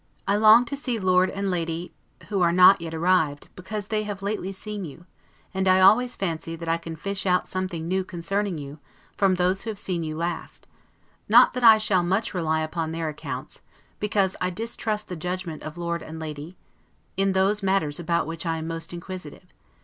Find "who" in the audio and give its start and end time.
2.29-2.41, 9.61-9.69